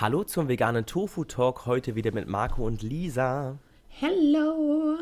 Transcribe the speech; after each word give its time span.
Hallo 0.00 0.22
zum 0.22 0.46
veganen 0.46 0.86
Tofu 0.86 1.24
Talk, 1.24 1.66
heute 1.66 1.96
wieder 1.96 2.12
mit 2.12 2.28
Marco 2.28 2.64
und 2.64 2.82
Lisa. 2.82 3.58
Hello. 3.88 4.96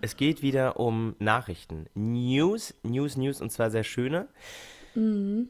Es 0.00 0.16
geht 0.16 0.42
wieder 0.42 0.78
um 0.78 1.16
Nachrichten. 1.18 1.86
News, 1.96 2.72
News, 2.84 3.16
News 3.16 3.40
und 3.40 3.50
zwar 3.50 3.72
sehr 3.72 3.82
schöne. 3.82 4.28
Mhm. 4.94 5.48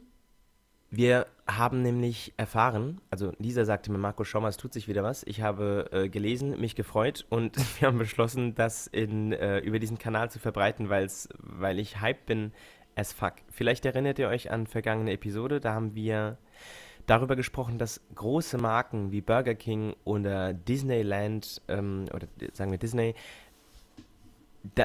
Wir 0.91 1.27
haben 1.47 1.83
nämlich 1.83 2.33
erfahren, 2.39 3.03
also 3.11 3.35
Lisa 3.39 3.66
sagte 3.66 3.93
mir, 3.93 3.98
Marco, 3.98 4.25
schau 4.25 4.41
mal, 4.41 4.48
es 4.48 4.57
tut 4.57 4.73
sich 4.73 4.89
wieder 4.89 5.02
was. 5.02 5.23
Ich 5.25 5.43
habe 5.43 5.91
äh, 5.93 6.09
gelesen, 6.09 6.59
mich 6.59 6.75
gefreut 6.75 7.27
und 7.29 7.59
wir 7.79 7.89
haben 7.89 7.98
beschlossen, 7.98 8.55
das 8.55 8.87
in, 8.87 9.34
äh, 9.34 9.59
über 9.59 9.80
diesen 9.80 9.98
Kanal 9.98 10.30
zu 10.30 10.39
verbreiten, 10.39 10.89
weil's, 10.89 11.29
weil 11.41 11.79
ich 11.79 12.01
hype 12.01 12.25
bin 12.25 12.52
as 12.95 13.12
fuck. 13.12 13.34
Vielleicht 13.51 13.84
erinnert 13.84 14.19
ihr 14.19 14.29
euch 14.29 14.51
an 14.51 14.66
vergangene 14.66 15.12
Episode, 15.12 15.61
da 15.61 15.75
haben 15.75 15.95
wir 15.95 16.39
darüber 17.09 17.37
gesprochen, 17.37 17.79
dass 17.79 18.01
große 18.15 18.59
Marken 18.59 19.11
wie 19.11 19.21
Burger 19.21 19.55
King 19.55 19.97
oder 20.05 20.53
Disneyland 20.53 21.62
ähm, 21.69 22.07
oder 22.15 22.29
sagen 22.53 22.71
wir 22.71 22.79
Disney 22.79 23.15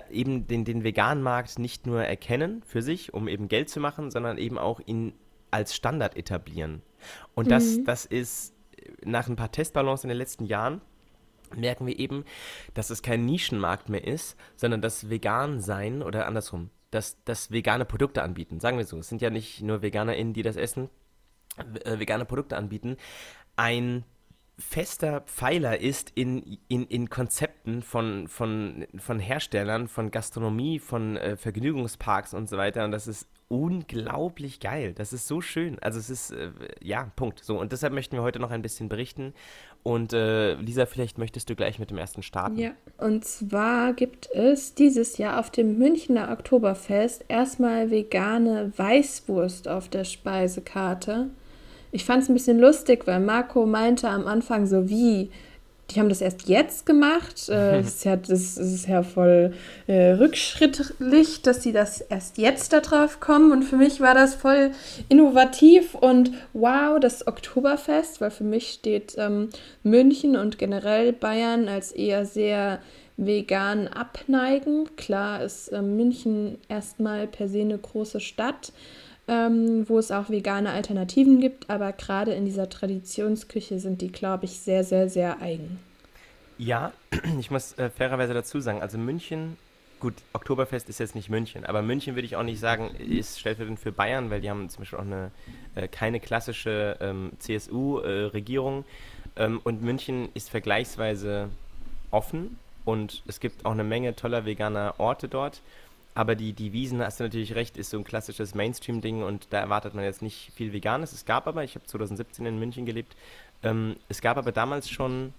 eben 0.10 0.48
den, 0.48 0.66
den 0.66 0.84
veganen 0.84 1.24
Markt 1.24 1.60
nicht 1.60 1.86
nur 1.86 2.04
erkennen 2.04 2.64
für 2.66 2.82
sich, 2.82 3.14
um 3.14 3.28
eben 3.28 3.48
Geld 3.48 3.70
zu 3.70 3.80
machen, 3.80 4.12
sondern 4.12 4.38
eben 4.38 4.58
auch 4.58 4.80
ihn 4.86 5.14
als 5.52 5.76
Standard 5.76 6.16
etablieren. 6.16 6.82
Und 7.36 7.52
das, 7.52 7.78
mhm. 7.78 7.86
das 7.86 8.06
ist 8.06 8.54
nach 9.04 9.28
ein 9.28 9.36
paar 9.36 9.52
Testballons 9.52 10.04
in 10.04 10.10
den 10.10 10.18
letzten 10.18 10.46
Jahren 10.46 10.82
merken 11.56 11.86
wir 11.86 12.00
eben, 12.00 12.26
dass 12.74 12.90
es 12.90 13.04
kein 13.04 13.26
Nischenmarkt 13.26 13.90
mehr 13.90 14.06
ist, 14.06 14.38
sondern 14.56 14.82
das 14.82 15.10
Vegan 15.10 15.60
sein 15.60 16.02
oder 16.02 16.26
andersrum, 16.26 16.72
dass 16.90 17.24
das 17.26 17.52
vegane 17.52 17.86
Produkte 17.86 18.24
anbieten. 18.24 18.60
Sagen 18.60 18.78
wir 18.78 18.86
so, 18.86 18.98
es 18.98 19.10
sind 19.10 19.22
ja 19.22 19.30
nicht 19.30 19.62
nur 19.62 19.84
VeganerInnen, 19.84 20.34
die 20.34 20.42
das 20.42 20.56
essen, 20.56 20.90
äh, 21.58 22.00
vegane 22.00 22.26
Produkte 22.26 22.58
anbieten, 22.58 22.98
ein 23.56 24.04
fester 24.58 25.22
Pfeiler 25.22 25.80
ist 25.80 26.12
in, 26.16 26.60
in, 26.68 26.86
in 26.86 27.10
Konzepten 27.10 27.82
von, 27.82 28.28
von, 28.28 28.86
von 28.98 29.20
Herstellern, 29.20 29.88
von 29.88 30.12
Gastronomie, 30.12 30.80
von 30.80 31.18
äh, 31.18 31.38
Vergnügungsparks 31.38 32.34
und 32.34 32.48
so 32.48 32.58
weiter. 32.58 32.86
Und 32.86 32.92
das 32.92 33.08
ist 33.08 33.28
unglaublich 33.48 34.60
geil. 34.60 34.94
Das 34.94 35.12
ist 35.12 35.28
so 35.28 35.42
schön. 35.42 35.78
Also 35.80 36.00
es 36.00 36.10
ist, 36.10 36.32
äh, 36.32 36.52
ja, 36.82 37.12
Punkt. 37.16 37.44
So, 37.44 37.60
und 37.60 37.72
deshalb 37.72 37.94
möchten 37.94 38.16
wir 38.16 38.24
heute 38.24 38.40
noch 38.40 38.52
ein 38.52 38.62
bisschen 38.62 38.90
berichten. 38.90 39.34
Und 39.82 40.14
äh, 40.14 40.54
Lisa, 40.56 40.86
vielleicht 40.86 41.18
möchtest 41.18 41.50
du 41.50 41.56
gleich 41.56 41.80
mit 41.80 41.90
dem 41.90 41.98
ersten 41.98 42.22
starten. 42.22 42.58
Ja, 42.58 42.72
und 42.98 43.26
zwar 43.26 43.94
gibt 43.94 44.30
es 44.32 44.76
dieses 44.76 45.18
Jahr 45.18 45.40
auf 45.40 45.50
dem 45.50 45.78
Münchner 45.78 46.32
Oktoberfest 46.32 47.26
erstmal 47.28 47.90
vegane 47.90 48.72
Weißwurst 48.78 49.68
auf 49.68 49.90
der 49.90 50.04
Speisekarte. 50.04 51.32
Ich 51.94 52.06
fand 52.06 52.24
es 52.24 52.30
ein 52.30 52.34
bisschen 52.34 52.60
lustig, 52.60 53.06
weil 53.06 53.20
Marco 53.20 53.68
meinte 53.68 54.10
am 54.10 54.26
Anfang 54.26 54.66
so 54.66 54.90
wie, 54.90 55.30
die 55.92 56.00
haben 56.00 56.10
das 56.10 56.22
erst 56.22 56.48
jetzt 56.48 56.88
gemacht. 56.88 57.48
Äh, 57.50 57.78
das, 57.78 57.88
ist 57.88 58.06
ja, 58.06 58.16
das, 58.16 58.58
ist 58.58 58.88
ja 58.88 59.04
voll 59.04 59.54
äh, 59.86 60.14
rückschrittlich, 60.14 61.44
dass 61.44 61.62
sie 61.62 61.72
das 61.72 62.02
erst 62.02 62.40
jetzt 62.40 62.74
darauf 62.74 63.20
kommen. 63.20 63.52
Und 63.52 63.62
für 63.62 63.76
mich 63.76 64.02
war 64.02 64.16
das 64.16 64.34
voll 64.34 64.72
innovativ 65.08 65.94
und 65.94 66.32
wow, 66.54 67.00
das 67.00 67.28
Oktoberfest, 67.28 68.22
weil 68.22 68.32
für 68.32 68.44
mich 68.44 68.72
steht 68.72 69.14
ähm, 69.20 69.50
München 69.84 70.36
und 70.36 70.58
generell 70.58 71.14
Bayern 71.14 71.68
als 71.68 71.92
eher 71.92 72.26
sehr 72.26 72.80
vegan 73.18 73.88
abneigen. 73.88 74.90
Klar 74.96 75.44
ist 75.44 75.68
äh, 75.68 75.84
München 75.84 76.58
erstmal 76.70 77.28
per 77.28 77.48
se 77.48 77.62
eine 77.62 77.78
große 77.78 78.20
Stadt 78.20 78.74
ähm, 79.28 79.88
wo 79.88 80.00
es 80.00 80.12
auch 80.12 80.30
vegane 80.30 80.72
Alternativen 80.72 81.40
gibt, 81.40 81.70
aber 81.70 81.94
gerade 81.94 82.34
in 82.34 82.46
dieser 82.46 82.70
Traditionsküche 82.70 83.80
sind 83.80 84.02
die, 84.02 84.12
glaube 84.12 84.46
ich, 84.46 84.60
sehr, 84.60 84.84
sehr, 84.84 85.10
sehr 85.10 85.42
eigen. 85.42 85.80
Ja, 86.58 86.92
ich 87.40 87.50
muss 87.50 87.74
äh, 87.78 87.90
fairerweise 87.90 88.34
dazu 88.34 88.60
sagen, 88.60 88.82
also 88.82 88.98
München, 88.98 89.58
gut, 90.00 90.16
Oktoberfest 90.34 90.90
ist 90.90 91.00
jetzt 91.00 91.16
nicht 91.16 91.30
München, 91.30 91.66
aber 91.66 91.82
München 91.82 92.16
würde 92.16 92.26
ich 92.26 92.36
auch 92.36 92.44
nicht 92.44 92.60
sagen, 92.60 92.90
ist 92.96 93.40
stellvertretend 93.40 93.80
für 93.80 93.94
Bayern, 93.94 94.30
weil 94.30 94.42
die 94.42 94.50
haben 94.50 94.68
zum 94.70 94.82
Beispiel 94.82 95.00
auch 95.00 95.04
eine, 95.04 95.32
äh, 95.76 95.88
keine 95.88 96.20
klassische 96.20 96.98
ähm, 97.00 97.32
CSU-Regierung 97.40 98.84
äh, 99.36 99.46
ähm, 99.46 99.62
und 99.64 99.82
München 99.82 100.30
ist 100.34 100.50
vergleichsweise 100.50 101.50
offen 102.12 102.60
und 102.86 103.24
es 103.28 103.40
gibt 103.40 103.66
auch 103.66 103.72
eine 103.72 103.84
Menge 103.84 104.16
toller 104.16 104.46
veganer 104.46 104.96
Orte 104.98 105.28
dort. 105.28 105.62
Aber 106.16 106.36
die, 106.36 106.54
die 106.54 106.74
Wiesen, 106.74 107.02
hast 107.02 107.20
du 107.20 107.24
natürlich 107.24 107.56
recht, 107.56 107.78
ist 107.78 107.90
so 107.90 107.98
ein 107.98 108.04
klassisches 108.04 108.54
Mainstream-Ding 108.54 109.24
und 109.24 109.48
da 109.50 109.60
erwartet 109.60 109.96
man 109.96 110.04
jetzt 110.04 110.22
nicht 110.22 110.52
viel 110.54 110.72
Veganes. 110.72 111.12
Es 111.12 111.26
gab 111.26 111.48
aber, 111.48 111.64
ich 111.64 111.76
habe 111.76 111.86
2017 111.86 112.46
in 112.46 112.60
München 112.60 112.86
gelebt, 112.86 113.16
ähm, 113.64 113.96
es 114.10 114.22
gab 114.22 114.38
aber 114.38 114.52
damals 114.52 114.90
schon 114.90 115.34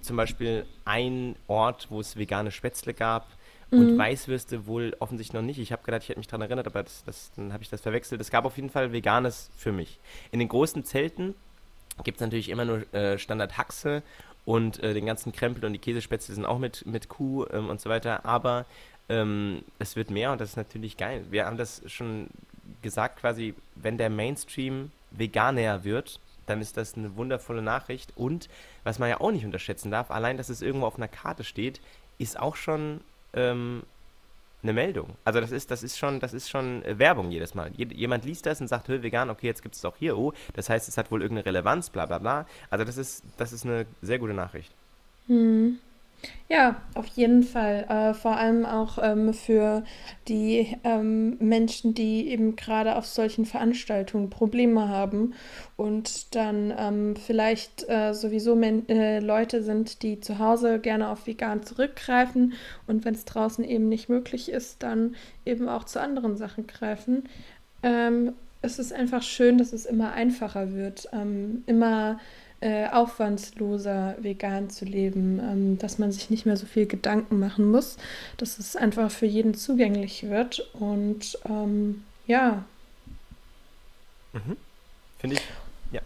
zum 0.00 0.16
Beispiel 0.16 0.64
einen 0.84 1.36
Ort, 1.46 1.88
wo 1.90 2.00
es 2.00 2.16
vegane 2.16 2.50
Spätzle 2.50 2.94
gab 2.94 3.28
und 3.70 3.94
mhm. 3.94 3.98
Weißwürste 3.98 4.66
wohl 4.66 4.96
offensichtlich 4.98 5.34
noch 5.34 5.46
nicht. 5.46 5.58
Ich 5.58 5.72
habe 5.72 5.82
gedacht, 5.82 6.02
ich 6.02 6.08
hätte 6.08 6.18
mich 6.18 6.26
daran 6.26 6.42
erinnert, 6.42 6.66
aber 6.66 6.82
das, 6.82 7.04
das, 7.04 7.30
dann 7.36 7.52
habe 7.52 7.62
ich 7.62 7.68
das 7.68 7.80
verwechselt. 7.80 8.20
Es 8.20 8.30
gab 8.30 8.44
auf 8.44 8.56
jeden 8.56 8.70
Fall 8.70 8.92
Veganes 8.92 9.50
für 9.56 9.72
mich. 9.72 9.98
In 10.30 10.38
den 10.38 10.48
großen 10.48 10.84
Zelten 10.84 11.34
gibt 12.04 12.16
es 12.16 12.20
natürlich 12.20 12.48
immer 12.48 12.64
nur 12.64 12.92
äh, 12.94 13.18
Standard 13.18 13.58
Haxe 13.58 14.02
und 14.44 14.82
äh, 14.82 14.94
den 14.94 15.04
ganzen 15.04 15.32
Krempel 15.32 15.64
und 15.64 15.74
die 15.74 15.78
Käsespätzle 15.78 16.34
sind 16.34 16.46
auch 16.46 16.58
mit, 16.58 16.86
mit 16.86 17.08
Kuh 17.08 17.44
ähm, 17.52 17.68
und 17.68 17.80
so 17.80 17.90
weiter. 17.90 18.24
Aber 18.24 18.64
ähm, 19.08 19.62
es 19.78 19.96
wird 19.96 20.10
mehr 20.10 20.32
und 20.32 20.40
das 20.40 20.50
ist 20.50 20.56
natürlich 20.56 20.96
geil. 20.96 21.24
Wir 21.30 21.46
haben 21.46 21.56
das 21.56 21.82
schon 21.86 22.28
gesagt, 22.82 23.20
quasi, 23.20 23.54
wenn 23.74 23.98
der 23.98 24.10
Mainstream 24.10 24.90
veganer 25.10 25.84
wird, 25.84 26.20
dann 26.46 26.60
ist 26.60 26.76
das 26.76 26.94
eine 26.94 27.16
wundervolle 27.16 27.62
Nachricht. 27.62 28.12
Und 28.16 28.48
was 28.84 28.98
man 28.98 29.08
ja 29.08 29.20
auch 29.20 29.30
nicht 29.30 29.44
unterschätzen 29.44 29.90
darf, 29.90 30.10
allein, 30.10 30.36
dass 30.36 30.48
es 30.48 30.62
irgendwo 30.62 30.86
auf 30.86 30.96
einer 30.96 31.08
Karte 31.08 31.44
steht, 31.44 31.80
ist 32.18 32.38
auch 32.38 32.56
schon 32.56 33.00
ähm, 33.34 33.82
eine 34.62 34.72
Meldung. 34.72 35.14
Also 35.24 35.40
das 35.40 35.52
ist, 35.52 35.70
das 35.70 35.82
ist 35.82 35.98
schon, 35.98 36.20
das 36.20 36.32
ist 36.32 36.50
schon 36.50 36.84
äh, 36.84 36.98
Werbung 36.98 37.30
jedes 37.30 37.54
Mal. 37.54 37.70
jemand 37.76 38.24
liest 38.24 38.46
das 38.46 38.60
und 38.60 38.68
sagt, 38.68 38.88
vegan, 38.88 39.30
okay, 39.30 39.46
jetzt 39.46 39.62
gibt 39.62 39.74
es 39.74 39.84
auch 39.84 39.96
hier, 39.96 40.16
oh, 40.18 40.32
das 40.54 40.68
heißt, 40.68 40.88
es 40.88 40.98
hat 40.98 41.10
wohl 41.10 41.22
irgendeine 41.22 41.46
Relevanz, 41.46 41.90
bla 41.90 42.06
bla 42.06 42.18
bla. 42.18 42.46
Also 42.70 42.84
das 42.84 42.96
ist, 42.96 43.22
das 43.36 43.52
ist 43.52 43.64
eine 43.64 43.86
sehr 44.02 44.18
gute 44.18 44.34
Nachricht. 44.34 44.72
Hm. 45.26 45.78
Ja, 46.48 46.80
auf 46.94 47.06
jeden 47.08 47.42
Fall. 47.42 47.84
Äh, 47.88 48.14
vor 48.14 48.36
allem 48.36 48.64
auch 48.64 48.98
ähm, 49.02 49.34
für 49.34 49.84
die 50.28 50.76
ähm, 50.82 51.36
Menschen, 51.40 51.92
die 51.94 52.28
eben 52.28 52.56
gerade 52.56 52.96
auf 52.96 53.04
solchen 53.06 53.44
Veranstaltungen 53.44 54.30
Probleme 54.30 54.88
haben 54.88 55.34
und 55.76 56.34
dann 56.34 56.72
ähm, 56.76 57.16
vielleicht 57.16 57.86
äh, 57.90 58.14
sowieso 58.14 58.56
Men 58.56 58.88
äh, 58.88 59.20
Leute 59.20 59.62
sind, 59.62 60.02
die 60.02 60.20
zu 60.20 60.38
Hause 60.38 60.78
gerne 60.78 61.10
auf 61.10 61.26
vegan 61.26 61.62
zurückgreifen 61.62 62.54
und 62.86 63.04
wenn 63.04 63.14
es 63.14 63.26
draußen 63.26 63.62
eben 63.62 63.90
nicht 63.90 64.08
möglich 64.08 64.50
ist, 64.50 64.82
dann 64.82 65.16
eben 65.44 65.68
auch 65.68 65.84
zu 65.84 66.00
anderen 66.00 66.38
Sachen 66.38 66.66
greifen. 66.66 67.24
Ähm, 67.82 68.32
es 68.62 68.78
ist 68.78 68.92
einfach 68.92 69.22
schön, 69.22 69.58
dass 69.58 69.74
es 69.74 69.84
immer 69.84 70.12
einfacher 70.12 70.72
wird, 70.72 71.08
ähm, 71.12 71.62
immer 71.66 72.18
äh, 72.60 72.88
aufwandsloser 72.88 74.16
vegan 74.18 74.70
zu 74.70 74.84
leben, 74.84 75.38
ähm, 75.40 75.78
dass 75.78 75.98
man 75.98 76.10
sich 76.10 76.30
nicht 76.30 76.46
mehr 76.46 76.56
so 76.56 76.66
viel 76.66 76.86
Gedanken 76.86 77.38
machen 77.38 77.70
muss, 77.70 77.96
dass 78.36 78.58
es 78.58 78.74
einfach 78.74 79.10
für 79.10 79.26
jeden 79.26 79.54
zugänglich 79.54 80.28
wird 80.28 80.68
und 80.74 81.38
ähm, 81.48 82.04
ja. 82.26 82.64
Mhm. 84.32 84.56
Finde 85.18 85.36
ich. 85.36 85.42
Ja. 85.92 86.00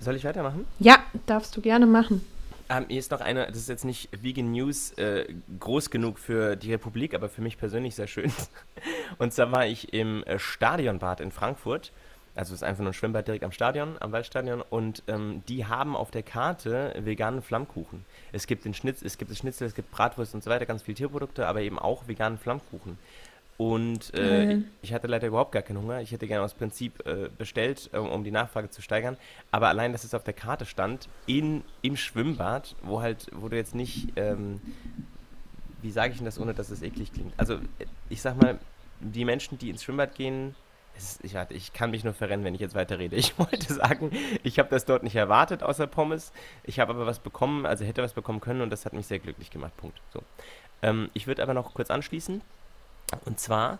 Soll 0.00 0.16
ich 0.16 0.24
weitermachen? 0.24 0.66
Ja, 0.78 0.98
darfst 1.26 1.56
du 1.56 1.60
gerne 1.60 1.86
machen. 1.86 2.24
Ähm, 2.68 2.86
hier 2.88 2.98
ist 2.98 3.10
noch 3.10 3.20
eine, 3.20 3.46
das 3.46 3.58
ist 3.58 3.68
jetzt 3.68 3.84
nicht 3.84 4.08
Vegan 4.22 4.50
News 4.50 4.92
äh, 4.92 5.26
groß 5.60 5.90
genug 5.90 6.18
für 6.18 6.56
die 6.56 6.72
Republik, 6.72 7.14
aber 7.14 7.28
für 7.28 7.42
mich 7.42 7.58
persönlich 7.58 7.94
sehr 7.94 8.08
schön. 8.08 8.32
Und 9.18 9.32
zwar 9.32 9.52
war 9.52 9.66
ich 9.66 9.92
im 9.92 10.24
äh, 10.24 10.38
Stadionbad 10.38 11.20
in 11.20 11.30
Frankfurt 11.30 11.92
also 12.36 12.54
es 12.54 12.60
ist 12.60 12.62
einfach 12.62 12.82
nur 12.82 12.90
ein 12.90 12.94
Schwimmbad 12.94 13.26
direkt 13.26 13.44
am 13.44 13.52
Stadion, 13.52 13.96
am 14.00 14.12
Waldstadion 14.12 14.62
und 14.62 15.02
ähm, 15.08 15.42
die 15.48 15.66
haben 15.66 15.96
auf 15.96 16.10
der 16.10 16.22
Karte 16.22 16.94
veganen 16.98 17.42
Flammkuchen. 17.42 18.04
Es 18.32 18.46
gibt 18.46 18.64
den 18.64 18.74
Schnitz, 18.74 19.02
es 19.02 19.18
gibt 19.18 19.30
das 19.30 19.38
Schnitzel, 19.38 19.66
es 19.66 19.74
gibt 19.74 19.90
Bratwurst 19.90 20.34
und 20.34 20.44
so 20.44 20.50
weiter, 20.50 20.66
ganz 20.66 20.82
viele 20.82 20.96
Tierprodukte, 20.96 21.46
aber 21.46 21.62
eben 21.62 21.78
auch 21.78 22.06
veganen 22.08 22.38
Flammkuchen. 22.38 22.98
Und 23.58 24.12
äh, 24.14 24.56
mhm. 24.56 24.64
ich 24.82 24.92
hatte 24.92 25.06
leider 25.06 25.28
überhaupt 25.28 25.52
gar 25.52 25.62
keinen 25.62 25.78
Hunger. 25.78 26.02
Ich 26.02 26.12
hätte 26.12 26.26
gerne 26.26 26.44
aus 26.44 26.52
Prinzip 26.52 27.06
äh, 27.06 27.30
bestellt, 27.38 27.88
um, 27.94 28.10
um, 28.10 28.22
die 28.22 28.30
Nachfrage 28.30 28.68
zu 28.68 28.82
steigern. 28.82 29.16
Aber 29.50 29.68
allein, 29.68 29.92
dass 29.92 30.04
es 30.04 30.12
auf 30.12 30.24
der 30.24 30.34
Karte 30.34 30.66
stand, 30.66 31.08
in, 31.26 31.62
im 31.80 31.96
Schwimmbad, 31.96 32.74
wo 32.82 33.00
halt, 33.00 33.28
wo 33.32 33.48
du 33.48 33.56
jetzt 33.56 33.74
nicht, 33.74 34.12
ähm, 34.16 34.60
wie 35.80 35.90
sage 35.90 36.10
ich 36.10 36.18
denn 36.18 36.26
das, 36.26 36.38
ohne 36.38 36.52
dass 36.52 36.68
es 36.68 36.82
eklig 36.82 37.14
klingt? 37.14 37.32
Also 37.38 37.58
ich 38.10 38.20
sag 38.20 38.36
mal, 38.36 38.58
die 39.00 39.24
Menschen, 39.24 39.56
die 39.56 39.70
ins 39.70 39.82
Schwimmbad 39.82 40.14
gehen, 40.14 40.54
ist, 40.96 41.24
ich, 41.24 41.34
ich, 41.50 41.72
kann 41.72 41.90
mich 41.90 42.04
nur 42.04 42.14
verrennen, 42.14 42.44
wenn 42.44 42.54
ich 42.54 42.60
jetzt 42.60 42.74
weiterrede. 42.74 43.16
Ich 43.26 43.38
wollte 43.38 43.72
sagen, 43.72 44.10
ich 44.42 44.58
habe 44.58 44.68
das 44.68 44.84
dort 44.84 45.02
nicht 45.02 45.16
erwartet, 45.16 45.62
außer 45.62 45.86
Pommes. 45.86 46.32
Ich 46.64 46.80
habe 46.80 46.92
aber 46.92 47.06
was 47.06 47.18
bekommen, 47.18 47.66
also 47.66 47.84
hätte 47.84 48.02
was 48.02 48.12
bekommen 48.12 48.40
können 48.40 48.60
und 48.60 48.70
das 48.70 48.84
hat 48.84 48.92
mich 48.92 49.06
sehr 49.06 49.18
glücklich 49.18 49.50
gemacht. 49.50 49.76
Punkt. 49.76 50.00
So. 50.12 50.22
Ähm, 50.82 51.10
ich 51.14 51.26
würde 51.26 51.42
aber 51.42 51.54
noch 51.54 51.74
kurz 51.74 51.90
anschließen. 51.90 52.40
Und 53.24 53.40
zwar 53.40 53.78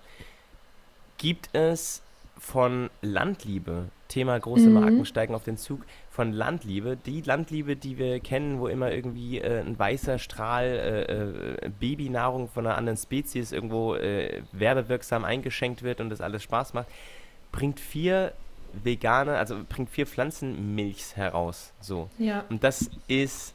gibt 1.18 1.48
es 1.54 2.02
von 2.38 2.90
Landliebe 3.02 3.88
Thema 4.08 4.38
große 4.38 4.68
mhm. 4.68 4.74
Marken 4.74 5.04
steigen 5.04 5.34
auf 5.34 5.44
den 5.44 5.56
Zug 5.56 5.80
von 6.10 6.32
Landliebe. 6.32 6.96
Die 6.96 7.20
Landliebe, 7.20 7.76
die 7.76 7.98
wir 7.98 8.20
kennen, 8.20 8.60
wo 8.60 8.68
immer 8.68 8.92
irgendwie 8.92 9.38
äh, 9.38 9.60
ein 9.60 9.78
weißer 9.78 10.18
Strahl 10.18 10.64
äh, 10.64 11.66
äh, 11.66 11.70
Babynahrung 11.80 12.48
von 12.48 12.66
einer 12.66 12.76
anderen 12.76 12.96
Spezies 12.96 13.52
irgendwo 13.52 13.94
äh, 13.94 14.42
werbewirksam 14.52 15.24
eingeschenkt 15.24 15.82
wird 15.82 16.00
und 16.00 16.10
das 16.10 16.20
alles 16.20 16.42
Spaß 16.42 16.74
macht, 16.74 16.88
bringt 17.52 17.80
vier 17.80 18.32
vegane, 18.84 19.36
also 19.36 19.56
bringt 19.68 19.90
vier 19.90 20.06
Pflanzenmilchs 20.06 21.16
heraus. 21.16 21.72
So. 21.80 22.10
Ja. 22.18 22.44
Und 22.48 22.62
das 22.64 22.90
ist 23.08 23.54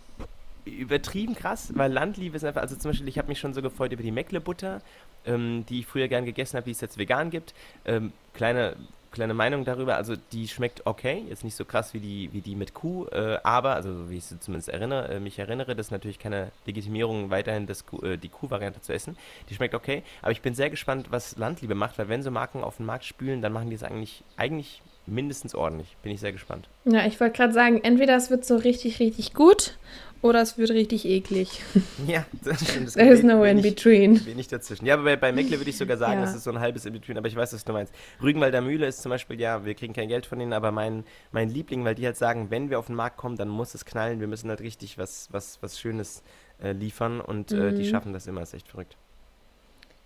übertrieben 0.66 1.36
krass, 1.36 1.72
weil 1.76 1.92
Landliebe 1.92 2.36
ist 2.36 2.44
einfach, 2.44 2.62
also 2.62 2.76
zum 2.76 2.92
Beispiel, 2.92 3.08
ich 3.08 3.18
habe 3.18 3.28
mich 3.28 3.40
schon 3.40 3.54
so 3.54 3.62
gefreut 3.62 3.92
über 3.92 4.04
die 4.04 4.12
Meckle-Butter, 4.12 4.82
ähm, 5.26 5.66
die 5.70 5.80
ich 5.80 5.88
früher 5.88 6.08
gern 6.08 6.26
gegessen 6.26 6.58
habe, 6.58 6.66
die 6.66 6.72
es 6.72 6.82
jetzt 6.82 6.98
vegan 6.98 7.30
gibt. 7.30 7.54
Ähm, 7.86 8.12
kleine, 8.34 8.76
kleine 9.12 9.34
Meinung 9.34 9.66
darüber, 9.66 9.98
also 9.98 10.16
die 10.32 10.48
schmeckt 10.48 10.86
okay, 10.86 11.26
jetzt 11.30 11.44
nicht 11.44 11.56
so 11.56 11.66
krass 11.66 11.94
wie 11.94 12.00
die, 12.00 12.30
wie 12.34 12.42
die 12.42 12.56
mit 12.56 12.74
Kuh, 12.74 13.06
äh, 13.08 13.40
aber, 13.44 13.76
also 13.76 14.10
wie 14.10 14.18
ich 14.18 14.26
sie 14.26 14.40
zumindest 14.40 14.70
erinnere, 14.70 15.10
äh, 15.10 15.20
mich 15.20 15.38
erinnere, 15.38 15.76
das 15.76 15.88
ist 15.88 15.92
natürlich 15.92 16.20
keine 16.20 16.52
Legitimierung, 16.66 17.30
weiterhin 17.30 17.68
das 17.68 17.86
Kuh, 17.86 18.02
äh, 18.02 18.18
die 18.18 18.30
Kuh-Variante 18.30 18.82
zu 18.82 18.94
essen. 18.94 19.18
Die 19.50 19.56
schmeckt 19.56 19.76
okay, 19.76 20.04
aber 20.22 20.32
ich 20.32 20.42
bin 20.42 20.56
sehr 20.56 20.70
gespannt, 20.70 21.08
was 21.12 21.38
Landliebe 21.38 21.76
macht, 21.76 21.98
weil 21.98 22.10
wenn 22.10 22.24
so 22.24 22.32
Marken 22.32 22.64
auf 22.64 22.78
den 22.78 22.86
Markt 22.86 23.06
spülen, 23.06 23.42
dann 23.42 23.54
machen 23.54 23.70
die 23.70 23.76
es 23.76 23.84
eigentlich, 23.84 24.24
eigentlich 24.38 24.82
mindestens 25.06 25.56
ordentlich. 25.56 25.96
Bin 26.04 26.12
ich 26.12 26.20
sehr 26.20 26.32
gespannt. 26.32 26.70
Ja, 26.86 27.06
ich 27.06 27.20
wollte 27.20 27.38
gerade 27.38 27.54
sagen, 27.54 27.82
entweder 27.84 28.16
es 28.16 28.30
wird 28.30 28.46
so 28.46 28.56
richtig, 28.56 29.00
richtig 29.00 29.34
gut 29.34 29.78
oder 30.22 30.42
es 30.42 30.58
wird 30.58 30.72
richtig 30.72 31.06
eklig. 31.06 31.62
Ja, 32.08 32.26
das 32.44 32.68
stimmt. 32.68 32.94
There 32.94 33.10
is 33.10 33.24
no 33.24 33.44
in 33.44 33.62
between. 33.62 34.26
Wenig 34.26 34.48
dazwischen. 34.48 34.86
Ja, 34.86 34.96
aber 34.96 35.04
bei, 35.04 35.16
bei 35.16 35.32
Meckle 35.32 35.60
würde 35.60 35.70
ich 35.70 35.78
sogar 35.78 35.98
sagen, 35.98 36.22
ja. 36.22 36.28
es 36.28 36.36
ist 36.36 36.44
so 36.44 36.52
ein 36.52 36.60
halbes 36.60 36.86
in 36.86 36.94
between, 36.94 37.18
aber 37.18 37.28
ich 37.28 37.36
weiß, 37.36 37.54
was 37.54 37.64
du 37.64 37.74
meinst. 37.74 37.94
Rügenwalder 38.22 38.62
Mühle 38.62 38.88
ist 38.88 39.02
zum 39.02 39.10
Beispiel, 39.12 39.40
ja, 39.40 39.66
wir 39.66 39.76
kriegen 39.76 39.94
kein 39.94 40.08
Geld 40.08 40.26
von 40.26 40.40
denen, 40.40 40.54
aber 40.54 40.72
mein, 40.72 41.04
mein 41.32 41.50
Liebling, 41.50 41.86
weil 41.86 41.96
die 41.96 42.06
halt 42.06 42.18
sagen, 42.18 42.48
wenn 42.50 42.70
wir 42.70 42.80
auf 42.80 42.88
den 42.88 42.96
Markt 42.96 43.18
kommen, 43.18 43.38
dann 43.38 43.50
muss 43.50 43.74
es 43.74 43.86
knallen, 43.86 44.20
wir 44.20 44.28
müssen 44.28 44.50
halt 44.50 44.62
richtig 44.62 44.98
was, 44.98 45.28
was, 45.32 45.60
was 45.62 45.80
Schönes 45.80 46.24
äh, 46.62 46.72
liefern 46.72 47.22
und 47.22 47.52
mhm. 47.52 47.62
äh, 47.62 47.72
die 47.74 47.84
mhm. 47.84 47.90
schaffen 47.90 48.14
das 48.14 48.28
immer, 48.28 48.42
ist 48.42 48.54
echt 48.54 48.68
verrückt. 48.68 48.98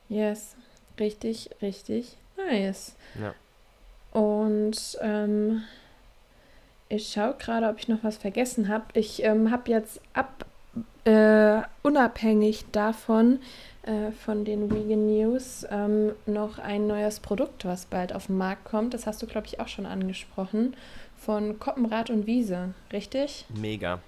Yes, 0.10 0.56
richtig, 1.00 1.50
richtig 1.62 2.18
nice. 2.38 2.96
Ja. 3.20 3.34
Und 4.16 4.98
ähm, 5.02 5.64
ich 6.88 7.12
schaue 7.12 7.36
gerade, 7.38 7.68
ob 7.68 7.80
ich 7.80 7.90
noch 7.90 8.02
was 8.02 8.16
vergessen 8.16 8.70
habe. 8.70 8.86
Ich 8.94 9.22
ähm, 9.24 9.52
habe 9.52 9.70
jetzt 9.70 10.00
ab, 10.14 10.46
äh, 11.04 11.62
unabhängig 11.84 12.64
davon, 12.72 13.40
äh, 13.84 14.14
von 14.14 14.46
den 14.46 14.72
Vegan 14.72 15.08
News, 15.08 15.68
ähm, 15.70 16.14
noch 16.28 16.60
ein 16.60 16.88
neues 16.88 17.20
Produkt, 17.20 17.66
was 17.66 17.88
bald 17.88 18.14
auf 18.14 18.28
den 18.28 18.38
Markt 18.38 18.64
kommt. 18.64 18.94
Das 18.94 19.06
hast 19.06 19.22
du, 19.22 19.28
glaube 19.28 19.48
ich, 19.48 19.60
auch 19.60 19.68
schon 19.68 19.86
angesprochen. 19.86 20.78
Von 21.18 21.60
Koppenrad 21.60 22.10
und 22.10 22.26
Wiese, 22.26 22.74
richtig? 22.94 23.44
Mega. 23.54 24.00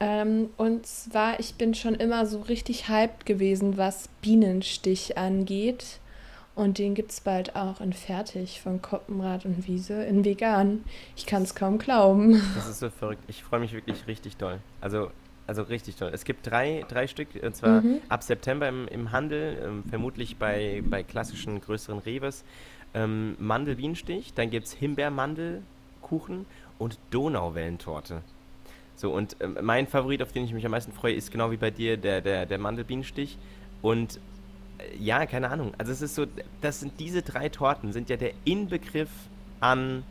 Ähm, 0.00 0.48
und 0.56 0.86
zwar, 0.86 1.38
ich 1.40 1.56
bin 1.56 1.74
schon 1.74 1.94
immer 1.94 2.24
so 2.24 2.40
richtig 2.40 2.88
hyped 2.88 3.26
gewesen, 3.26 3.76
was 3.76 4.08
Bienenstich 4.22 5.18
angeht. 5.18 5.98
Und 6.54 6.78
den 6.78 6.94
gibt 6.94 7.12
es 7.12 7.20
bald 7.20 7.56
auch 7.56 7.80
in 7.80 7.94
Fertig 7.94 8.60
von 8.60 8.82
Koppenrad 8.82 9.46
und 9.46 9.66
Wiese 9.66 10.04
in 10.04 10.24
vegan. 10.24 10.84
Ich 11.16 11.24
kann 11.24 11.42
es 11.42 11.54
kaum 11.54 11.78
glauben. 11.78 12.42
Das 12.54 12.68
ist 12.68 12.80
so 12.80 12.90
verrückt. 12.90 13.24
Ich 13.28 13.42
freue 13.42 13.60
mich 13.60 13.72
wirklich 13.72 14.06
richtig 14.06 14.36
toll. 14.36 14.58
Also, 14.82 15.10
also 15.46 15.62
richtig 15.62 15.96
toll. 15.96 16.10
Es 16.12 16.24
gibt 16.24 16.46
drei, 16.46 16.84
drei 16.88 17.06
Stück, 17.06 17.28
und 17.42 17.56
zwar 17.56 17.80
mhm. 17.80 18.00
ab 18.10 18.22
September 18.22 18.68
im, 18.68 18.86
im 18.88 19.12
Handel, 19.12 19.56
ähm, 19.64 19.84
vermutlich 19.88 20.36
bei, 20.36 20.82
bei 20.84 21.02
klassischen 21.02 21.60
größeren 21.60 22.00
Reves. 22.00 22.44
Ähm, 22.92 23.34
Mandelbienenstich, 23.38 24.34
dann 24.34 24.50
gibt 24.50 24.66
es 24.66 24.74
Himbeermandelkuchen 24.74 26.44
und 26.78 26.98
Donauwellentorte. 27.10 28.20
So, 28.94 29.10
und 29.10 29.36
ähm, 29.40 29.56
mein 29.62 29.86
Favorit, 29.86 30.22
auf 30.22 30.32
den 30.32 30.44
ich 30.44 30.52
mich 30.52 30.66
am 30.66 30.72
meisten 30.72 30.92
freue, 30.92 31.14
ist 31.14 31.30
genau 31.30 31.50
wie 31.50 31.56
bei 31.56 31.70
dir 31.70 31.96
der, 31.96 32.20
der, 32.20 32.44
der 32.44 32.58
Mandelbienenstich. 32.58 33.38
Und 33.80 34.20
ja, 34.98 35.26
keine 35.26 35.50
Ahnung. 35.50 35.72
Also 35.78 35.92
es 35.92 36.02
ist 36.02 36.14
so, 36.14 36.26
das 36.60 36.80
sind 36.80 36.98
diese 36.98 37.22
drei 37.22 37.48
Torten, 37.48 37.92
sind 37.92 38.08
ja 38.10 38.16
der 38.16 38.32
Inbegriff 38.44 39.10
an 39.60 40.04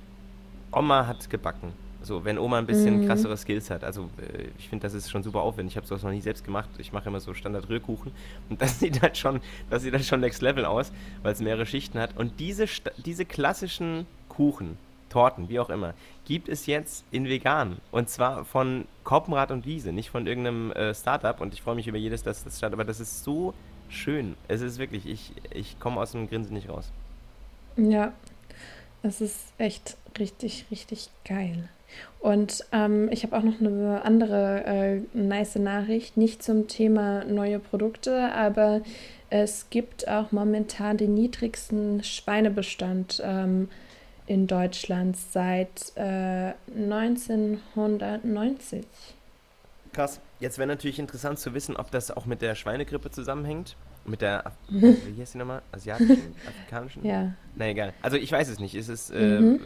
Oma 0.72 1.08
hat 1.08 1.30
gebacken. 1.30 1.74
So, 2.04 2.26
wenn 2.26 2.40
Oma 2.40 2.58
ein 2.58 2.66
bisschen 2.66 3.02
mhm. 3.02 3.08
krassere 3.08 3.38
Skills 3.38 3.70
hat. 3.70 3.84
Also 3.84 4.10
äh, 4.18 4.48
ich 4.58 4.70
finde, 4.70 4.84
das 4.84 4.94
ist 4.94 5.12
schon 5.12 5.22
super 5.22 5.42
aufwendig. 5.42 5.74
Ich 5.74 5.78
habe 5.78 5.86
sowas 5.86 6.02
noch 6.02 6.12
nie 6.12 6.22
selbst 6.22 6.44
gemacht. 6.44 6.70
Ich 6.80 6.92
mache 6.94 7.10
immer 7.10 7.20
so 7.20 7.34
Standard-Rührkuchen. 7.34 8.12
Und 8.50 8.62
das 8.62 8.80
sieht 8.80 9.02
halt 9.02 9.18
schon, 9.18 9.40
das 9.70 9.84
sieht 9.84 9.94
halt 9.94 10.06
schon 10.06 10.20
next 10.20 10.42
level 10.42 10.66
aus, 10.66 10.92
weil 11.22 11.34
es 11.34 11.42
mehrere 11.42 11.66
Schichten 11.66 12.00
hat. 12.00 12.18
Und 12.18 12.40
diese, 12.40 12.66
diese 13.06 13.26
klassischen 13.26 14.08
Kuchen, 14.30 14.78
Torten, 15.10 15.50
wie 15.50 15.60
auch 15.60 15.70
immer, 15.70 15.94
gibt 16.26 16.50
es 16.50 16.66
jetzt 16.66 17.06
in 17.12 17.26
vegan. 17.26 17.78
Und 17.92 18.10
zwar 18.10 18.46
von 18.46 18.86
Koppenrad 19.04 19.52
und 19.52 19.66
Wiese, 19.66 19.92
nicht 19.92 20.10
von 20.10 20.26
irgendeinem 20.26 20.72
äh, 20.72 20.96
Startup. 20.96 21.40
Und 21.40 21.54
ich 21.54 21.62
freue 21.62 21.76
mich 21.76 21.88
über 21.88 21.98
jedes, 21.98 22.24
das 22.24 22.44
das 22.44 22.58
statt. 22.58 22.74
Aber 22.74 22.86
das 22.86 23.00
ist 23.00 23.24
so 23.24 23.54
schön. 23.92 24.36
Es 24.48 24.62
ist 24.62 24.80
wirklich, 24.80 25.06
ich, 25.06 25.34
ich 25.54 25.78
komme 25.80 26.00
aus 26.00 26.14
dem 26.14 26.30
Grinsen 26.30 26.54
nicht 26.54 26.70
raus. 26.70 26.90
Ja, 27.78 28.14
es 29.04 29.22
ist 29.22 29.54
echt 29.58 29.98
richtig, 30.18 30.66
richtig 30.72 31.10
geil. 31.26 31.70
Und 32.20 32.66
ähm, 32.72 33.10
ich 33.12 33.24
habe 33.24 33.38
auch 33.38 33.44
noch 33.44 33.60
eine 33.60 34.06
andere 34.06 34.64
äh, 34.66 35.02
nice 35.14 35.56
Nachricht, 35.56 36.16
nicht 36.18 36.44
zum 36.44 36.68
Thema 36.68 37.24
neue 37.26 37.60
Produkte, 37.60 38.32
aber 38.34 38.82
es 39.30 39.68
gibt 39.70 40.08
auch 40.08 40.32
momentan 40.32 40.98
den 40.98 41.14
niedrigsten 41.14 42.04
Schweinebestand 42.04 43.22
ähm, 43.26 43.70
in 44.28 44.48
Deutschland 44.48 45.18
seit 45.18 45.94
äh, 45.96 46.54
1990. 46.76 48.86
Krass. 49.94 50.22
Jetzt 50.40 50.58
wäre 50.58 50.68
natürlich 50.68 51.00
interessant 51.00 51.40
zu 51.40 51.54
wissen, 51.54 51.76
ob 51.76 51.92
das 51.92 52.12
auch 52.12 52.26
mit 52.26 52.42
der 52.42 52.56
Schweinegrippe 52.56 53.12
zusammenhängt. 53.12 53.76
Mit 54.06 54.22
der, 54.22 54.52
wie 54.70 55.20
heißt 55.20 55.36
die 55.36 55.38
nochmal? 55.38 55.62
Asiatischen? 55.72 56.36
Afrikanischen? 56.48 57.06
Ja. 57.06 57.34
Na 57.56 57.68
egal. 57.68 57.94
Also 58.02 58.18
ich 58.18 58.32
weiß 58.32 58.48
es 58.50 58.60
nicht. 58.60 58.74
Ist 58.74 58.88
es, 58.88 59.10
äh, 59.12 59.40
mhm. 59.40 59.60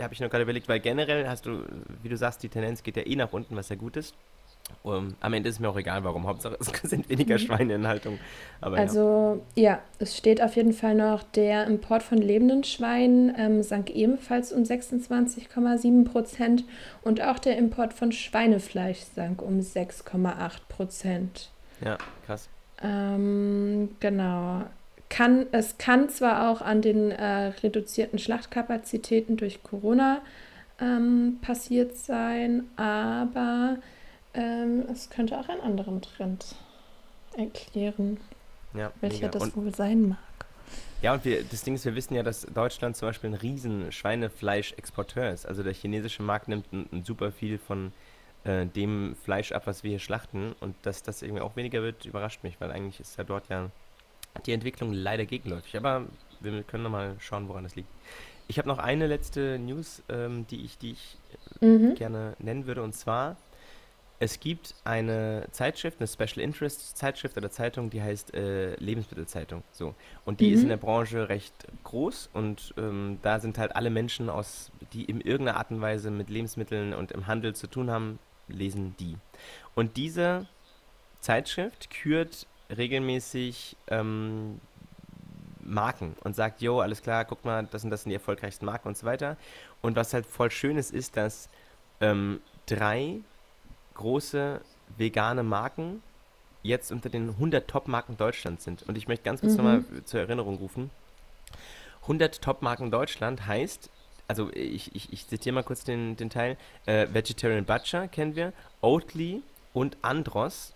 habe 0.00 0.14
ich 0.14 0.20
nur 0.20 0.28
gerade 0.30 0.44
überlegt, 0.44 0.68
weil 0.68 0.80
generell 0.80 1.28
hast 1.28 1.46
du, 1.46 1.64
wie 2.02 2.08
du 2.08 2.16
sagst, 2.16 2.42
die 2.42 2.48
Tendenz 2.48 2.82
geht 2.82 2.96
ja 2.96 3.06
eh 3.06 3.16
nach 3.16 3.32
unten, 3.32 3.56
was 3.56 3.68
ja 3.68 3.76
gut 3.76 3.96
ist. 3.96 4.14
Um, 4.82 5.14
am 5.20 5.32
Ende 5.32 5.48
ist 5.48 5.60
mir 5.60 5.68
auch 5.68 5.76
egal, 5.76 6.04
warum. 6.04 6.26
Hauptsache 6.26 6.56
es 6.60 6.66
sind 6.90 7.08
weniger 7.08 7.34
mhm. 7.34 7.38
Schweine 7.38 7.74
in 7.74 7.86
Haltung. 7.86 8.18
Aber, 8.60 8.76
also 8.76 9.42
ja. 9.54 9.62
ja. 9.62 9.82
es 9.98 10.16
steht 10.16 10.42
auf 10.42 10.56
jeden 10.56 10.72
Fall 10.72 10.94
noch, 10.94 11.22
der 11.22 11.66
Import 11.66 12.02
von 12.02 12.18
lebenden 12.18 12.64
Schweinen 12.64 13.34
ähm, 13.38 13.62
sank 13.62 13.90
ebenfalls 13.90 14.52
um 14.52 14.62
26,7 14.62 16.04
Prozent 16.04 16.64
und 17.02 17.22
auch 17.22 17.38
der 17.38 17.56
Import 17.56 17.92
von 17.94 18.12
Schweinefleisch 18.12 19.00
sank 19.14 19.42
um 19.42 19.60
6,8 19.60 20.50
Prozent. 20.68 21.50
Ja, 21.82 21.98
krass. 22.26 22.48
Ähm, 22.82 23.90
genau. 24.00 24.64
Kann, 25.08 25.46
es 25.52 25.78
kann 25.78 26.08
zwar 26.08 26.50
auch 26.50 26.60
an 26.60 26.82
den 26.82 27.10
äh, 27.10 27.52
reduzierten 27.62 28.18
Schlachtkapazitäten 28.18 29.36
durch 29.36 29.62
Corona 29.62 30.22
ähm, 30.80 31.38
passiert 31.40 31.96
sein, 31.96 32.64
aber 32.76 33.78
ähm, 34.34 34.84
es 34.90 35.10
könnte 35.10 35.38
auch 35.38 35.48
einen 35.48 35.60
anderen 35.60 36.02
Trend 36.02 36.56
erklären, 37.36 38.18
ja, 38.74 38.92
welcher 39.00 39.26
mega. 39.26 39.28
das 39.28 39.42
und, 39.42 39.56
wohl 39.56 39.74
sein 39.74 40.08
mag. 40.08 40.18
Ja, 41.02 41.14
und 41.14 41.24
wir, 41.24 41.44
das 41.44 41.62
Ding 41.62 41.74
ist, 41.74 41.84
wir 41.84 41.94
wissen 41.94 42.14
ja, 42.14 42.22
dass 42.22 42.42
Deutschland 42.42 42.96
zum 42.96 43.08
Beispiel 43.08 43.30
ein 43.30 43.34
riesen 43.34 43.92
Schweinefleisch-Exporteur 43.92 45.30
ist. 45.30 45.46
Also 45.46 45.62
der 45.62 45.74
chinesische 45.74 46.22
Markt 46.22 46.48
nimmt 46.48 46.72
ein, 46.72 46.88
ein 46.92 47.04
super 47.04 47.30
viel 47.30 47.58
von 47.58 47.92
äh, 48.44 48.66
dem 48.66 49.14
Fleisch 49.22 49.52
ab, 49.52 49.66
was 49.66 49.82
wir 49.82 49.90
hier 49.90 49.98
schlachten. 49.98 50.54
Und 50.60 50.74
dass 50.82 51.02
das 51.02 51.22
irgendwie 51.22 51.42
auch 51.42 51.56
weniger 51.56 51.82
wird, 51.82 52.06
überrascht 52.06 52.42
mich, 52.42 52.60
weil 52.60 52.70
eigentlich 52.70 53.00
ist 53.00 53.18
ja 53.18 53.24
dort 53.24 53.48
ja 53.48 53.70
die 54.46 54.52
Entwicklung 54.52 54.92
leider 54.92 55.26
gegenläufig. 55.26 55.76
Aber 55.76 56.06
wir 56.40 56.62
können 56.62 56.84
nochmal 56.84 57.16
schauen, 57.18 57.48
woran 57.48 57.64
das 57.64 57.76
liegt. 57.76 57.88
Ich 58.48 58.58
habe 58.58 58.68
noch 58.68 58.78
eine 58.78 59.06
letzte 59.06 59.58
News, 59.58 60.02
ähm, 60.08 60.46
die 60.48 60.64
ich, 60.64 60.78
die 60.78 60.92
ich 60.92 61.18
mhm. 61.60 61.94
gerne 61.94 62.34
nennen 62.38 62.66
würde. 62.66 62.82
Und 62.82 62.94
zwar 62.94 63.36
es 64.24 64.40
gibt 64.40 64.74
eine 64.84 65.46
Zeitschrift, 65.52 66.00
eine 66.00 66.08
Special 66.08 66.42
Interest 66.42 66.96
Zeitschrift 66.96 67.36
oder 67.36 67.50
Zeitung, 67.50 67.90
die 67.90 68.00
heißt 68.00 68.32
äh, 68.32 68.74
Lebensmittelzeitung. 68.76 69.62
So. 69.70 69.94
Und 70.24 70.40
die 70.40 70.48
mhm. 70.48 70.54
ist 70.54 70.62
in 70.62 70.68
der 70.70 70.78
Branche 70.78 71.28
recht 71.28 71.52
groß 71.84 72.30
und 72.32 72.72
ähm, 72.78 73.18
da 73.20 73.38
sind 73.38 73.58
halt 73.58 73.76
alle 73.76 73.90
Menschen 73.90 74.30
aus, 74.30 74.70
die 74.94 75.04
in 75.04 75.20
irgendeiner 75.20 75.58
Art 75.58 75.70
und 75.70 75.82
Weise 75.82 76.10
mit 76.10 76.30
Lebensmitteln 76.30 76.94
und 76.94 77.12
im 77.12 77.26
Handel 77.26 77.54
zu 77.54 77.66
tun 77.66 77.90
haben, 77.90 78.18
lesen 78.48 78.96
die. 78.98 79.18
Und 79.74 79.98
diese 79.98 80.46
Zeitschrift 81.20 81.90
kürt 81.90 82.46
regelmäßig 82.74 83.76
ähm, 83.88 84.58
Marken 85.60 86.16
und 86.24 86.34
sagt, 86.34 86.62
jo, 86.62 86.80
alles 86.80 87.02
klar, 87.02 87.26
guck 87.26 87.44
mal, 87.44 87.66
das 87.70 87.82
sind 87.82 87.90
das 87.90 88.04
sind 88.04 88.10
die 88.10 88.14
erfolgreichsten 88.14 88.64
Marken 88.64 88.88
und 88.88 88.96
so 88.96 89.04
weiter. 89.04 89.36
Und 89.82 89.96
was 89.96 90.14
halt 90.14 90.24
voll 90.24 90.50
schön 90.50 90.78
ist, 90.78 90.94
ist, 90.94 91.18
dass 91.18 91.50
ähm, 92.00 92.40
drei 92.64 93.20
große 93.94 94.60
vegane 94.96 95.42
Marken 95.42 96.02
jetzt 96.62 96.90
unter 96.90 97.08
den 97.08 97.30
100 97.30 97.68
Top-Marken 97.68 98.16
Deutschlands 98.16 98.64
sind. 98.64 98.82
Und 98.84 98.96
ich 98.96 99.06
möchte 99.06 99.24
ganz 99.24 99.40
kurz 99.40 99.52
mhm. 99.52 99.58
nochmal 99.58 99.84
zur 100.04 100.20
Erinnerung 100.20 100.56
rufen. 100.56 100.90
100 102.02 102.42
Top-Marken 102.42 102.90
Deutschland 102.90 103.46
heißt, 103.46 103.90
also 104.26 104.50
ich, 104.52 104.94
ich, 104.94 105.12
ich 105.12 105.28
zitiere 105.28 105.54
mal 105.54 105.62
kurz 105.62 105.84
den, 105.84 106.16
den 106.16 106.30
Teil. 106.30 106.56
Äh, 106.86 107.08
Vegetarian 107.12 107.64
Butcher 107.64 108.08
kennen 108.08 108.34
wir. 108.34 108.52
Oatly 108.80 109.42
und 109.72 109.98
Andros 110.02 110.72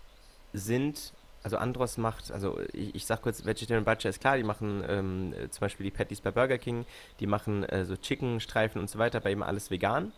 sind, 0.53 1.13
also 1.43 1.57
Andros 1.57 1.97
macht, 1.97 2.31
also 2.31 2.59
ich, 2.73 2.95
ich 2.95 3.05
sag 3.05 3.23
kurz, 3.23 3.45
Vegetarian 3.45 3.85
Butcher 3.85 4.09
ist 4.09 4.21
klar, 4.21 4.37
die 4.37 4.43
machen 4.43 4.83
ähm, 4.87 5.33
zum 5.49 5.61
Beispiel 5.61 5.85
die 5.85 5.91
Patties 5.91 6.21
bei 6.21 6.31
Burger 6.31 6.57
King, 6.57 6.85
die 7.19 7.27
machen 7.27 7.63
äh, 7.63 7.85
so 7.85 7.95
Chicken-Streifen 7.95 8.79
und 8.79 8.89
so 8.89 8.99
weiter, 8.99 9.19
bei 9.19 9.31
ihm 9.31 9.41
alles 9.41 9.71
vegan. 9.71 10.11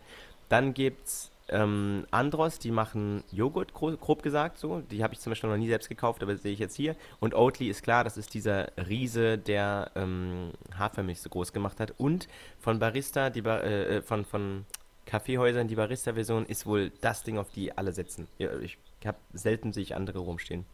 Dann 0.49 0.73
gibt's 0.73 1.30
ähm, 1.51 2.05
Andros, 2.11 2.59
die 2.59 2.71
machen 2.71 3.23
Joghurt, 3.31 3.73
grob, 3.73 3.99
grob 3.99 4.23
gesagt 4.23 4.57
so. 4.57 4.81
Die 4.91 5.03
habe 5.03 5.13
ich 5.13 5.19
zum 5.19 5.31
Beispiel 5.31 5.49
noch 5.49 5.57
nie 5.57 5.67
selbst 5.67 5.89
gekauft, 5.89 6.23
aber 6.23 6.33
das 6.33 6.41
sehe 6.41 6.53
ich 6.53 6.59
jetzt 6.59 6.75
hier. 6.75 6.95
Und 7.19 7.35
Oatly 7.35 7.69
ist 7.69 7.83
klar, 7.83 8.03
das 8.03 8.17
ist 8.17 8.33
dieser 8.33 8.69
Riese, 8.77 9.37
der 9.37 9.91
ähm, 9.95 10.51
Hafermilch 10.77 11.21
so 11.21 11.29
groß 11.29 11.53
gemacht 11.53 11.79
hat. 11.79 11.93
Und 11.97 12.27
von 12.59 12.79
Barista, 12.79 13.29
die 13.29 13.41
ba 13.41 13.57
äh, 13.57 13.97
äh 13.97 14.01
von, 14.01 14.25
von 14.25 14.65
Kaffeehäusern, 15.05 15.67
die 15.67 15.75
Barista-Version 15.75 16.45
ist 16.45 16.65
wohl 16.65 16.91
das 17.01 17.23
Ding, 17.23 17.37
auf 17.37 17.51
die 17.51 17.77
alle 17.77 17.91
setzen. 17.91 18.27
Ich 18.37 18.77
habe 19.05 19.17
selten 19.33 19.73
sich 19.73 19.95
andere 19.95 20.19
rumstehen. 20.19 20.65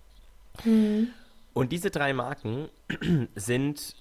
Mhm. 0.64 1.10
Und 1.54 1.72
diese 1.72 1.90
drei 1.90 2.14
Marken 2.14 2.70
sind 3.36 3.96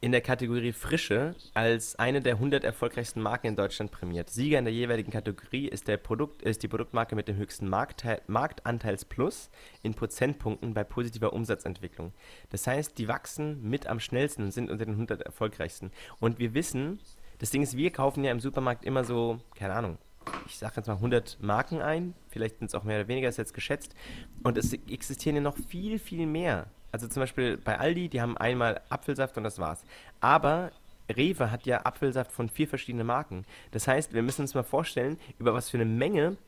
in 0.00 0.12
der 0.12 0.20
Kategorie 0.20 0.72
Frische 0.72 1.34
als 1.54 1.96
eine 1.96 2.20
der 2.20 2.34
100 2.34 2.64
erfolgreichsten 2.64 3.22
Marken 3.22 3.46
in 3.48 3.56
Deutschland 3.56 3.90
prämiert. 3.90 4.28
Sieger 4.28 4.58
in 4.58 4.64
der 4.64 4.74
jeweiligen 4.74 5.10
Kategorie 5.10 5.68
ist, 5.68 5.88
der 5.88 5.96
Produkt, 5.96 6.42
ist 6.42 6.62
die 6.62 6.68
Produktmarke 6.68 7.16
mit 7.16 7.28
dem 7.28 7.36
höchsten 7.36 7.68
Marktteil, 7.68 8.20
Marktanteilsplus 8.26 9.50
in 9.82 9.94
Prozentpunkten 9.94 10.74
bei 10.74 10.84
positiver 10.84 11.32
Umsatzentwicklung. 11.32 12.12
Das 12.50 12.66
heißt, 12.66 12.98
die 12.98 13.08
wachsen 13.08 13.62
mit 13.68 13.86
am 13.86 14.00
schnellsten 14.00 14.44
und 14.44 14.50
sind 14.50 14.70
unter 14.70 14.84
den 14.84 14.94
100 14.94 15.22
erfolgreichsten. 15.22 15.90
Und 16.20 16.38
wir 16.38 16.52
wissen, 16.52 17.00
das 17.38 17.50
Ding 17.50 17.62
ist, 17.62 17.76
wir 17.76 17.90
kaufen 17.90 18.22
ja 18.22 18.32
im 18.32 18.40
Supermarkt 18.40 18.84
immer 18.84 19.04
so, 19.04 19.38
keine 19.54 19.74
Ahnung, 19.74 19.98
ich 20.46 20.58
sage 20.58 20.74
jetzt 20.76 20.88
mal 20.88 20.94
100 20.94 21.38
Marken 21.40 21.80
ein, 21.80 22.14
vielleicht 22.28 22.58
sind 22.58 22.68
es 22.68 22.74
auch 22.74 22.84
mehr 22.84 23.00
oder 23.00 23.08
weniger, 23.08 23.28
ist 23.28 23.38
jetzt 23.38 23.54
geschätzt. 23.54 23.94
Und 24.42 24.58
es 24.58 24.72
existieren 24.72 25.36
ja 25.36 25.42
noch 25.42 25.56
viel, 25.56 25.98
viel 25.98 26.26
mehr. 26.26 26.66
Also 26.96 27.08
zum 27.08 27.20
Beispiel 27.20 27.58
bei 27.58 27.78
Aldi, 27.78 28.08
die 28.08 28.22
haben 28.22 28.38
einmal 28.38 28.80
Apfelsaft 28.88 29.36
und 29.36 29.44
das 29.44 29.58
war's. 29.58 29.84
Aber 30.20 30.70
Rewe 31.14 31.50
hat 31.50 31.66
ja 31.66 31.84
Apfelsaft 31.84 32.32
von 32.32 32.48
vier 32.48 32.66
verschiedenen 32.66 33.06
Marken. 33.06 33.44
Das 33.72 33.86
heißt, 33.86 34.14
wir 34.14 34.22
müssen 34.22 34.40
uns 34.40 34.54
mal 34.54 34.62
vorstellen, 34.62 35.18
über 35.38 35.52
was 35.52 35.68
für 35.68 35.76
eine 35.76 35.84
Menge 35.84 36.38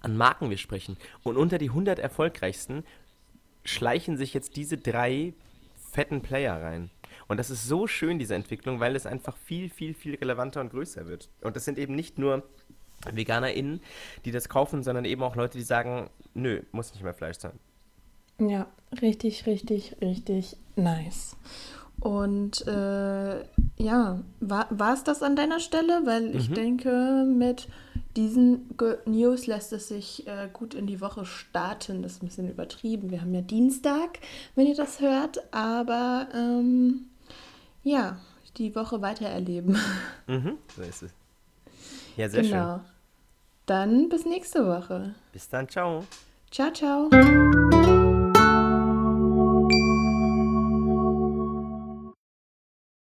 an 0.00 0.16
Marken 0.16 0.48
wir 0.48 0.58
sprechen. 0.58 0.96
Und 1.24 1.36
unter 1.36 1.58
die 1.58 1.70
100 1.70 1.98
erfolgreichsten 1.98 2.84
schleichen 3.64 4.16
sich 4.16 4.32
jetzt 4.32 4.54
diese 4.54 4.76
drei 4.76 5.34
fetten 5.90 6.22
Player 6.22 6.62
rein. 6.62 6.90
Und 7.26 7.38
das 7.38 7.50
ist 7.50 7.66
so 7.66 7.88
schön, 7.88 8.20
diese 8.20 8.36
Entwicklung, 8.36 8.78
weil 8.78 8.94
es 8.94 9.06
einfach 9.06 9.36
viel, 9.38 9.70
viel, 9.70 9.94
viel 9.94 10.14
relevanter 10.14 10.60
und 10.60 10.70
größer 10.70 11.08
wird. 11.08 11.30
Und 11.40 11.56
das 11.56 11.64
sind 11.64 11.78
eben 11.78 11.96
nicht 11.96 12.16
nur 12.16 12.44
VeganerInnen, 13.12 13.80
die 14.24 14.30
das 14.30 14.48
kaufen, 14.48 14.84
sondern 14.84 15.04
eben 15.04 15.24
auch 15.24 15.34
Leute, 15.34 15.58
die 15.58 15.64
sagen, 15.64 16.10
nö, 16.32 16.62
muss 16.70 16.92
nicht 16.92 17.02
mehr 17.02 17.12
Fleisch 17.12 17.38
sein. 17.38 17.58
Ja, 18.40 18.66
richtig, 19.00 19.46
richtig, 19.46 19.96
richtig 20.00 20.56
nice. 20.76 21.36
Und 22.00 22.66
äh, 22.66 23.40
ja, 23.76 24.20
war 24.40 24.94
es 24.94 25.04
das 25.04 25.22
an 25.22 25.36
deiner 25.36 25.60
Stelle? 25.60 26.02
Weil 26.04 26.30
mhm. 26.30 26.38
ich 26.38 26.50
denke, 26.50 27.26
mit 27.26 27.68
diesen 28.16 28.76
Good 28.76 29.06
News 29.06 29.46
lässt 29.46 29.72
es 29.72 29.88
sich 29.88 30.26
äh, 30.26 30.48
gut 30.52 30.74
in 30.74 30.86
die 30.86 31.00
Woche 31.00 31.26
starten. 31.26 32.02
Das 32.02 32.12
ist 32.12 32.22
ein 32.22 32.26
bisschen 32.26 32.50
übertrieben. 32.50 33.10
Wir 33.10 33.20
haben 33.20 33.34
ja 33.34 33.42
Dienstag, 33.42 34.18
wenn 34.54 34.66
ihr 34.66 34.74
das 34.74 35.00
hört. 35.00 35.42
Aber 35.52 36.28
ähm, 36.34 37.06
ja, 37.82 38.18
die 38.56 38.74
Woche 38.74 39.02
weiter 39.02 39.26
erleben. 39.26 39.76
Mhm, 40.26 40.58
so 40.76 40.82
ist 40.82 41.02
es. 41.02 41.10
Ja, 42.16 42.28
sehr 42.28 42.42
genau. 42.42 42.76
schön. 42.76 42.80
Dann 43.66 44.08
bis 44.08 44.24
nächste 44.24 44.64
Woche. 44.64 45.14
Bis 45.32 45.48
dann, 45.48 45.68
ciao. 45.68 46.04
Ciao, 46.52 46.72
ciao. 46.72 47.10